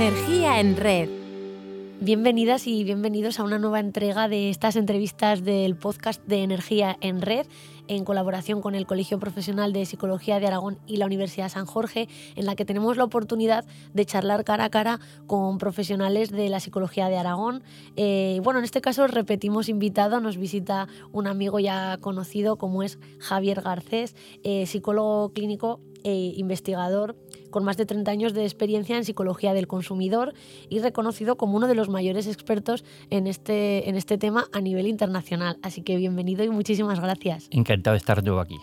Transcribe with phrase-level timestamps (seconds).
[0.00, 1.08] Energía en red.
[2.00, 7.20] Bienvenidas y bienvenidos a una nueva entrega de estas entrevistas del podcast de Energía en
[7.20, 7.48] Red
[7.88, 12.08] en colaboración con el Colegio Profesional de Psicología de Aragón y la Universidad San Jorge,
[12.36, 16.60] en la que tenemos la oportunidad de charlar cara a cara con profesionales de la
[16.60, 17.64] psicología de Aragón.
[17.96, 23.00] Eh, bueno, en este caso repetimos invitado, nos visita un amigo ya conocido como es
[23.18, 27.16] Javier Garcés, eh, psicólogo clínico e investigador
[27.50, 30.34] con más de 30 años de experiencia en psicología del consumidor
[30.68, 34.86] y reconocido como uno de los mayores expertos en este, en este tema a nivel
[34.86, 35.58] internacional.
[35.62, 37.48] Así que bienvenido y muchísimas gracias.
[37.50, 38.56] Encantado de estar nuevo aquí.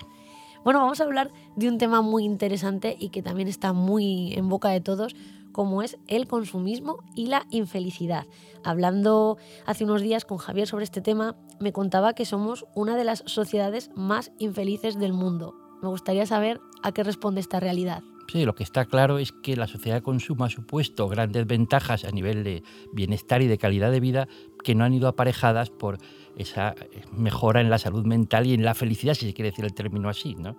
[0.63, 4.49] Bueno, vamos a hablar de un tema muy interesante y que también está muy en
[4.49, 5.15] boca de todos,
[5.51, 8.25] como es el consumismo y la infelicidad.
[8.63, 13.03] Hablando hace unos días con Javier sobre este tema, me contaba que somos una de
[13.03, 15.64] las sociedades más infelices del mundo.
[15.85, 18.01] Me gustaría saber a qué responde esta realidad.
[18.27, 22.05] Sí, lo que está claro es que la sociedad de consumo ha supuesto grandes ventajas
[22.05, 24.27] a nivel de bienestar y de calidad de vida
[24.63, 25.99] que no han ido aparejadas por
[26.37, 29.63] esa eh, mejora en la salud mental y en la felicidad, si se quiere decir
[29.63, 30.33] el término así.
[30.33, 30.57] ¿no?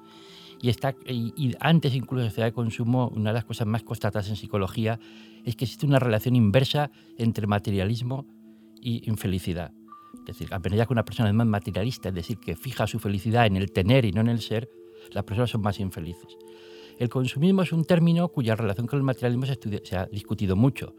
[0.63, 4.29] Y, está, y, antes incluso de sociedad de consumo, una de las cosas más constatadas
[4.29, 5.01] en psicología
[5.45, 8.27] es que existe una relación inversa entre materialismo
[8.81, 9.73] y infelicidad.
[10.21, 13.01] Es decir, a medida que una persona es más materialista, es decir, que fija su
[13.01, 14.69] felicidad en el tener y no en el ser,
[15.13, 16.37] las personas son más infelices.
[16.99, 20.95] El consumismo es un término cuya relación con el materialismo se, ha discutido mucho.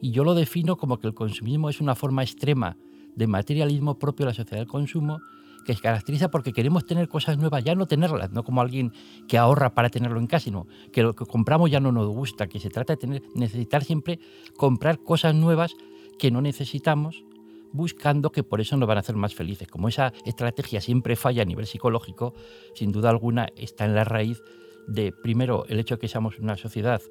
[0.00, 2.76] Y yo lo defino como que el consumismo es una forma extrema
[3.14, 5.20] de materialismo propio de la sociedad del consumo
[5.64, 8.92] que se caracteriza porque queremos tener cosas nuevas, ya no tenerlas, no como alguien
[9.26, 12.46] que ahorra para tenerlo en casa, sino que lo que compramos ya no nos gusta,
[12.46, 14.20] que se trata de tener, necesitar siempre
[14.56, 15.74] comprar cosas nuevas
[16.18, 17.24] que no necesitamos,
[17.72, 19.68] buscando que por eso nos van a hacer más felices.
[19.68, 22.34] Como esa estrategia siempre falla a nivel psicológico,
[22.74, 24.42] sin duda alguna está en la raíz
[24.86, 27.02] de, primero, el hecho de que seamos una sociedad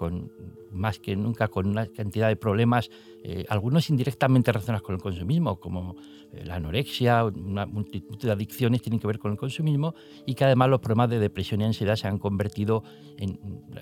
[0.00, 0.32] con
[0.72, 2.88] más que nunca con una cantidad de problemas,
[3.22, 5.94] eh, algunos indirectamente relacionados con el consumismo, como
[6.32, 10.46] eh, la anorexia, una multitud de adicciones tienen que ver con el consumismo, y que
[10.46, 12.82] además los problemas de depresión y ansiedad se han convertido
[13.18, 13.38] en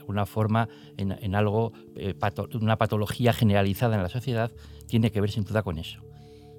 [0.08, 2.14] una forma, en, algo, eh,
[2.60, 4.50] una patología generalizada en la sociedad,
[4.88, 6.02] tiene que ver sin duda con eso.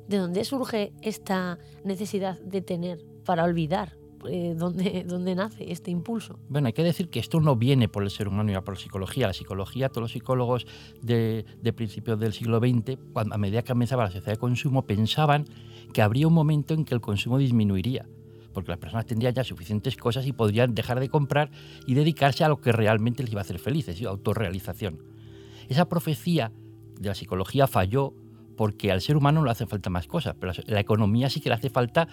[0.09, 3.95] ¿De dónde surge esta necesidad de tener para olvidar?
[4.27, 6.39] Eh, dónde, nace este impulso.
[6.49, 8.79] Bueno, hay que decir que esto no viene por el ser humano, ni por la
[8.81, 9.27] psicología.
[9.27, 10.65] La psicología, todos los psicólogos
[11.03, 15.45] de, principios del siglo XX, cuando, a medida que comenzaba la sociedad de consumo, pensaban
[15.93, 18.07] que habría un momento en que el consumo disminuiría
[18.51, 21.51] porque las personas tendrían ya suficientes cosas y podrían dejar de comprar
[21.85, 25.03] y dedicarse a lo que realmente les iba a hacer felices, autorrealización.
[25.69, 26.51] Esa profecía
[26.99, 28.15] de la psicología falló
[28.59, 31.47] porque al ser humano no le hace falta más cosas, pero la economía sí que
[31.47, 32.09] le hace falta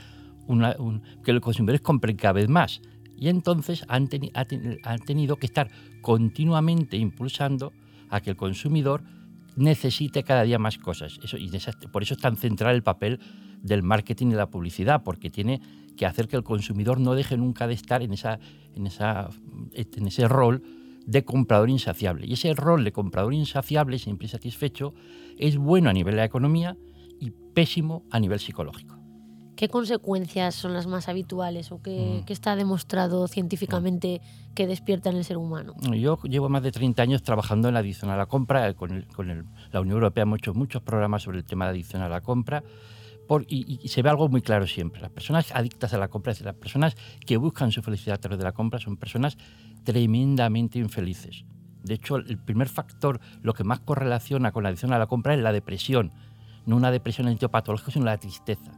[1.24, 2.82] que los consumidores compren cada vez más.
[3.16, 5.68] Y entonces han, tenido que estar
[6.02, 7.72] continuamente impulsando
[8.10, 9.02] a que el consumidor
[9.56, 11.18] necesite cada día más cosas.
[11.90, 13.18] Por eso es tan central el papel
[13.60, 15.60] del marketing y la publicidad, porque tiene
[15.96, 18.14] que hacer que el consumidor no deje nunca de estar en,
[18.76, 18.86] en
[20.06, 20.62] ese rol
[21.06, 22.26] de comprador insaciable.
[22.26, 24.92] Y ese rol de comprador insaciable, siempre insatisfecho,
[25.38, 26.76] es bueno a nivel de la economía
[27.20, 28.96] y pésimo a nivel psicológico.
[29.56, 32.30] ¿Qué consecuencias son las más habituales o qué, mm.
[32.30, 34.20] está demostrado científicamente
[34.54, 35.74] que despierta en el ser humano?
[35.94, 38.74] Yo llevo más de 30 años trabajando en la adicción a la compra.
[38.74, 39.06] Con,
[39.72, 42.62] la Unión Europea hemos hecho muchos programas sobre el tema de adicción a la compra.
[43.48, 45.00] Y, se ve algo muy claro siempre.
[45.00, 48.20] Las personas adictas a la compra, es decir, las personas que buscan su felicidad a
[48.20, 49.36] través de la compra, son personas
[49.84, 51.44] tremendamente infelices.
[51.82, 55.34] De hecho, el primer factor, lo que más correlaciona con la adicción a la compra
[55.34, 56.12] es la depresión.
[56.66, 58.72] No una depresión etiopatológica, sino la tristeza.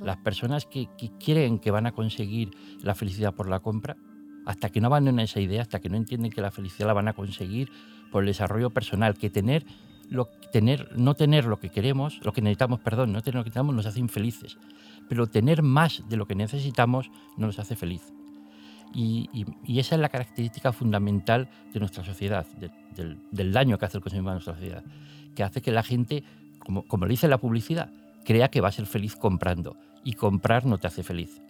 [0.00, 0.88] Las personas que,
[1.24, 2.50] creen que van a conseguir
[2.82, 3.96] la felicidad por la compra,
[4.46, 7.08] hasta que no abandonen esa idea, hasta que no entienden que la felicidad la van
[7.08, 7.70] a conseguir
[8.12, 9.64] por el desarrollo personal, que tener,
[10.10, 13.86] no tener lo que queremos, lo que necesitamos, perdón, no tener lo que necesitamos nos
[13.86, 14.58] hace infelices,
[15.08, 18.12] pero tener más de lo que necesitamos no nos hace feliz.
[18.92, 19.28] Y,
[19.68, 22.46] esa es la característica fundamental de nuestra sociedad,
[22.96, 24.82] del, daño que hace el consumo a nuestra sociedad,
[25.34, 26.24] que hace que la gente,
[26.58, 27.90] como, como dice la publicidad,
[28.24, 31.40] crea que va a ser feliz comprando y comprar no te hace feliz.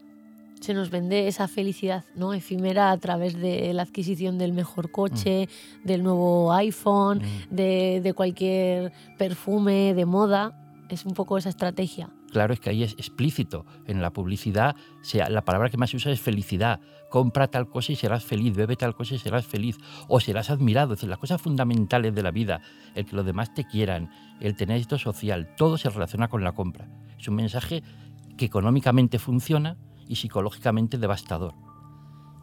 [0.60, 2.34] Se nos vende esa felicidad ¿no?
[2.34, 5.86] efímera a través de la adquisición del mejor coche, mm.
[5.86, 7.54] del nuevo iPhone, mm.
[7.54, 10.56] de, de cualquier perfume de moda.
[10.90, 12.10] Es un poco esa estrategia.
[12.30, 13.66] Claro, es que ahí es explícito.
[13.86, 16.80] En la publicidad, sea, la palabra que más se usa es felicidad.
[17.10, 19.78] Compra tal cosa y serás feliz, bebe tal cosa y serás feliz,
[20.08, 20.92] o serás admirado.
[20.92, 22.60] Es decir, las cosas fundamentales de la vida,
[22.94, 24.10] el que los demás te quieran,
[24.40, 26.88] el tener éxito social, todo se relaciona con la compra.
[27.18, 27.82] Es un mensaje
[28.36, 29.76] que económicamente funciona
[30.10, 31.54] y psicológicamente devastador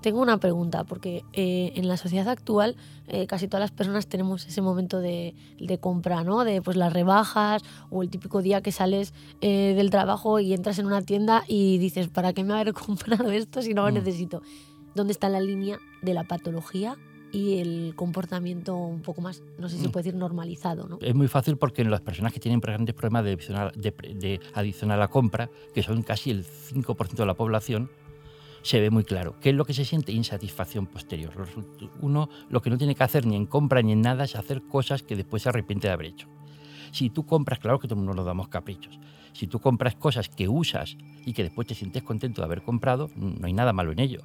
[0.02, 2.76] tengo una pregunta, porque eh, en la sociedad actual
[3.08, 5.36] eh, casi todas las personas tenemos ese momento de,
[5.82, 6.44] compra, ¿no?
[6.44, 10.80] De pues las rebajas o el típico día que sales eh, del trabajo y entras
[10.80, 13.96] en una tienda y dices, ¿para qué me haber comprado esto si no lo mm.
[13.96, 14.42] necesito?
[14.96, 16.96] ¿Dónde está la línea de la patología
[17.32, 19.92] y el comportamiento un poco más, no sé si se mm.
[19.92, 20.88] puede decir, normalizado.
[20.88, 20.98] ¿no?
[21.02, 24.98] Es muy fácil porque en las personas que tienen grandes problemas de, de, adición a
[24.98, 27.90] la compra, que son casi el 5% de la población,
[28.62, 29.36] se ve muy claro.
[29.40, 30.12] ¿Qué es lo que se siente?
[30.12, 31.32] Insatisfacción posterior.
[32.02, 34.64] Uno lo que no tiene que hacer ni en compra ni en nada es hacer
[34.64, 36.28] cosas que después se arrepiente de haber hecho.
[36.92, 39.00] Si tú compras, claro que todo el mundo nos damos caprichos.
[39.34, 43.10] Si tú compras cosas que usas y que después te sientes contento de haber comprado,
[43.16, 44.22] no hay nada malo en ello.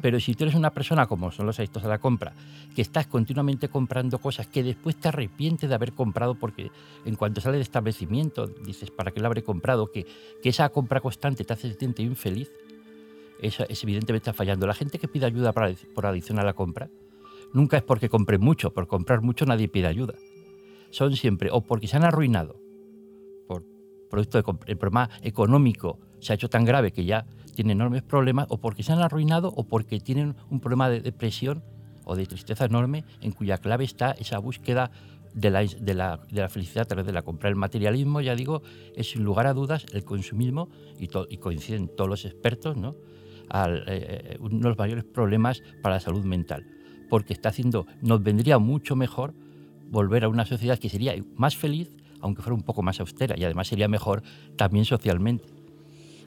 [0.00, 2.32] Pero si tú eres una persona, como son los adictos a la compra,
[2.74, 6.70] que estás continuamente comprando cosas que después te arrepientes de haber comprado porque
[7.04, 9.90] en cuanto sale de establecimiento dices, ¿para qué lo habré comprado?
[9.90, 10.06] Que,
[10.42, 12.50] que esa compra constante te hace sentir infeliz,
[13.40, 14.66] eso es evidentemente está fallando.
[14.66, 16.90] La gente que pide ayuda por adición a la compra,
[17.52, 20.14] nunca es porque compre mucho, por comprar mucho nadie pide ayuda.
[20.90, 22.60] Son siempre o porque se han arruinado
[23.46, 23.64] por
[24.10, 27.26] producto de el problema económico se ha hecho tan grave que ya
[27.58, 31.64] tienen enormes problemas o porque se han arruinado o porque tienen un problema de depresión
[32.04, 34.92] o de tristeza enorme en cuya clave está esa búsqueda
[35.34, 37.48] de la, de la, de la felicidad a través de la compra.
[37.48, 38.62] El materialismo, ya digo,
[38.94, 40.68] es sin lugar a dudas el consumismo
[41.00, 42.94] y, coinciden todos los expertos, ¿no?
[43.48, 46.64] Al, eh, eh, uno de los mayores problemas para la salud mental,
[47.10, 49.34] porque está haciendo, nos vendría mucho mejor
[49.90, 51.90] volver a una sociedad que sería más feliz,
[52.20, 54.22] aunque fuera un poco más austera, y además sería mejor
[54.56, 55.57] también socialmente.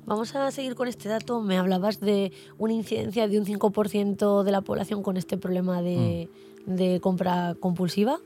[0.06, 1.42] Vamos a seguir con este dato.
[1.42, 6.30] Me hablabas de una incidencia de un 5% de la población con este problema de,
[6.65, 7.00] mm.
[7.00, 8.19] compra compulsiva.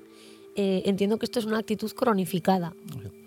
[0.55, 2.73] Eh, entiendo que esto es una actitud cronificada,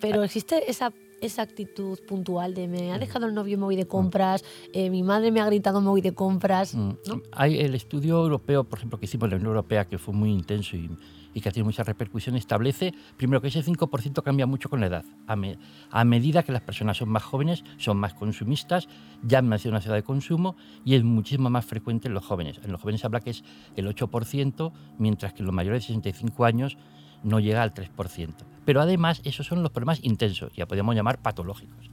[0.01, 2.99] pero existe esa, esa actitud puntual de me ha mm.
[2.99, 4.43] dejado el novio me voy de compras,
[4.73, 6.75] eh, mi madre me ha gritado me voy de compras.
[6.75, 6.91] Mm.
[7.31, 10.31] Hay el estudio europeo, por ejemplo, que hicimos en la Unión Europea, que fue muy
[10.31, 10.89] intenso y
[11.33, 15.05] y que tiene mucha repercusión, establece primero que ese 5% cambia mucho con la edad.
[15.27, 18.87] A, medida que las personas son más jóvenes, son más consumistas,
[19.23, 20.55] ya han nacido en una ciudad de consumo
[20.85, 22.59] y es muchísimo más frecuente en los jóvenes.
[22.63, 23.43] En los jóvenes habla que es
[23.75, 26.77] el 8%, mientras que en los mayores de 65 años
[27.23, 28.33] no llega al 3%.
[28.65, 31.89] Pero además, esos son los problemas intensos, ya podríamos llamar patológicos.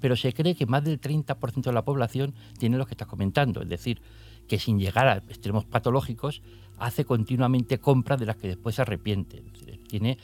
[0.00, 3.62] Pero se cree que más del 30% de la población tiene lo que estás comentando,
[3.62, 4.00] es decir,
[4.46, 6.42] que sin llegar a extremos patológicos,
[6.78, 9.42] hace continuamente compras de las que después se arrepiente.
[9.88, 10.18] Tiene,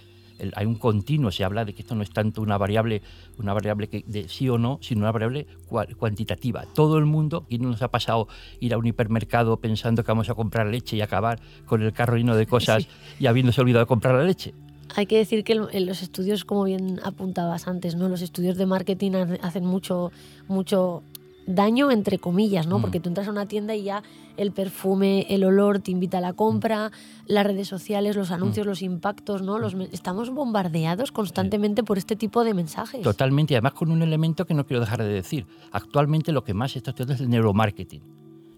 [0.55, 3.03] hay un continuo, se habla de que esto no es tanto una variable,
[3.39, 5.47] una variable que de sí o no, sino una variable
[5.99, 6.65] cuantitativa.
[6.75, 8.29] Todo el mundo, y no nos ha pasado
[8.61, 12.17] ir a un hipermercado pensando que vamos a comprar leche y acabar con el carro
[12.17, 12.87] lleno de cosas
[13.19, 14.55] y habiéndose olvidado de comprar la leche.
[14.97, 18.09] Hay que decir que en los estudios, como bien apuntabas antes, ¿no?
[18.09, 20.13] los estudios de marketing hacen mucho,
[20.47, 21.03] mucho
[21.47, 22.79] daño entre comillas, ¿no?
[22.79, 22.83] Mm.
[22.83, 24.03] Porque tú entras a una tienda y ya
[24.37, 26.91] el perfume, el olor te invita a la compra,
[27.27, 28.69] las redes sociales, los anuncios, mm.
[28.69, 29.59] los impactos, ¿no?
[29.59, 33.03] Los, estamos bombardeados constantemente por este tipo de mensajes.
[33.03, 35.47] Totalmente, y además con un elemento que no quiero dejar de decir.
[35.73, 38.03] Actualmente lo que más se está estudiando es el neuromarketing.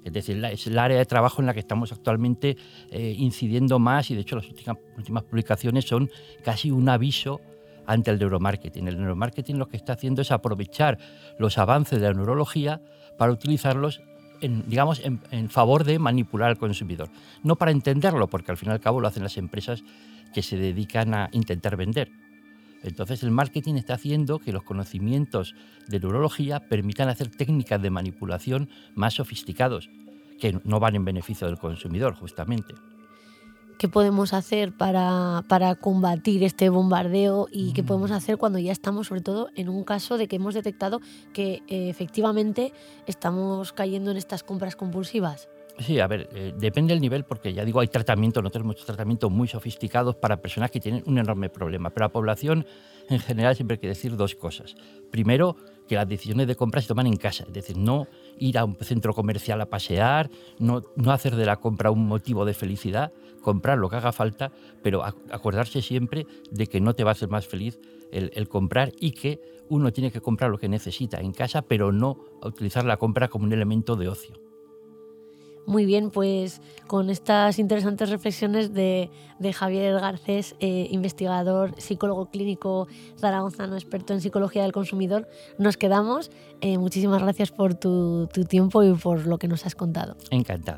[0.05, 2.57] Es decir, es el área de trabajo en la que estamos actualmente
[2.93, 6.09] eh, incidiendo más y de hecho las últimas, últimas publicaciones son
[6.45, 7.41] casi un aviso
[7.87, 8.89] ante el neuromarketing.
[8.89, 10.99] El neuromarketing lo que está haciendo es aprovechar
[11.39, 12.81] los avances de la neurología
[13.17, 14.03] para utilizarlos
[14.41, 17.09] en, digamos, en, favor de manipular al consumidor.
[17.43, 19.83] No para entenderlo, porque al fin y al cabo lo hacen las empresas
[20.35, 22.11] que se dedican a intentar vender.
[22.83, 25.55] Entonces el marketing está haciendo que los conocimientos
[25.89, 29.89] de neurología permitan hacer técnicas de manipulación más sofisticados,
[30.39, 32.75] que no van en beneficio del consumidor, justamente
[33.79, 38.15] qué podemos hacer para, para, combatir este bombardeo y qué podemos mm.
[38.15, 41.01] hacer cuando ya estamos, sobre todo, en un caso de que hemos detectado
[41.33, 42.73] que eh, efectivamente
[43.07, 45.49] estamos cayendo en estas compras compulsivas.
[45.79, 49.31] Sí, a ver, eh, depende del nivel, porque ya digo, hay tratamientos, nosotros tenemos tratamientos
[49.31, 52.67] muy sofisticados para personas que tienen un enorme problema, pero la población
[53.11, 54.75] en general siempre hay que decir dos cosas.
[55.11, 55.57] Primero,
[55.87, 58.07] que las decisiones de compra se toman en casa, es decir, no
[58.39, 62.47] ir a un centro comercial a pasear, no, no hacer de la compra un motivo
[62.47, 64.53] de felicidad, comprar lo que haga falta,
[64.83, 67.79] pero acordarse siempre de que no te va a hacer más feliz
[68.13, 71.93] el, el comprar y que uno tiene que comprar lo que necesita en casa, pero
[71.93, 74.46] no utilizar la compra como un elemento de ocio.
[75.67, 79.11] Muy bien, pues con estas interesantes reflexiones de,
[79.53, 86.31] Javier Garcés, eh, investigador, psicólogo clínico zaragozano, experto en psicología del consumidor, nos quedamos.
[86.61, 90.17] Eh, muchísimas gracias por tu tiempo y por lo que nos has contado.
[90.31, 90.77] Encantado.